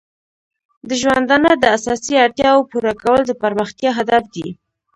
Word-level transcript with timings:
د 0.87 0.89
ژوندانه 1.01 1.51
د 1.57 1.63
اساسي 1.77 2.13
اړتیاو 2.25 2.67
پوره 2.71 2.93
کول 3.01 3.21
د 3.25 3.31
پرمختیا 3.41 3.89
هدف 3.99 4.23
دی. 4.35 4.47